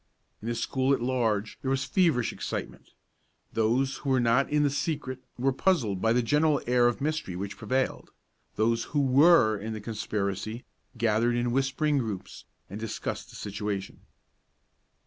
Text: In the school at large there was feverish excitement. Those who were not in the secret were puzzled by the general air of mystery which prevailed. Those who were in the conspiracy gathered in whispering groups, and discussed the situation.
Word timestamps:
In 0.41 0.47
the 0.47 0.55
school 0.55 0.95
at 0.95 0.99
large 1.03 1.59
there 1.61 1.69
was 1.69 1.83
feverish 1.85 2.33
excitement. 2.33 2.89
Those 3.53 3.97
who 3.97 4.09
were 4.09 4.19
not 4.19 4.49
in 4.49 4.63
the 4.63 4.71
secret 4.71 5.19
were 5.37 5.53
puzzled 5.53 6.01
by 6.01 6.11
the 6.11 6.23
general 6.23 6.59
air 6.65 6.87
of 6.87 7.01
mystery 7.01 7.35
which 7.35 7.55
prevailed. 7.55 8.09
Those 8.55 8.85
who 8.85 9.01
were 9.03 9.55
in 9.59 9.73
the 9.73 9.79
conspiracy 9.79 10.65
gathered 10.97 11.35
in 11.35 11.51
whispering 11.51 11.99
groups, 11.99 12.45
and 12.67 12.79
discussed 12.79 13.29
the 13.29 13.35
situation. 13.35 13.99